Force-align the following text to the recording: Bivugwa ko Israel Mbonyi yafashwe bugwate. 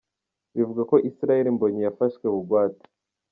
Bivugwa 0.55 0.83
ko 0.91 0.95
Israel 1.09 1.45
Mbonyi 1.55 1.81
yafashwe 1.83 2.25
bugwate. 2.33 2.85